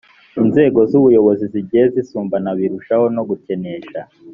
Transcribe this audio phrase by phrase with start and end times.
[0.41, 3.99] inzego z ubuyobozi zigiye zisumbana birushaho no gukenesha